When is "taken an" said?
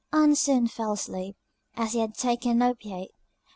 2.15-2.63